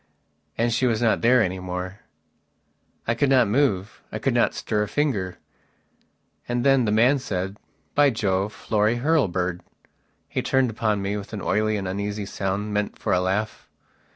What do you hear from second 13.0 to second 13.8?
a laugh.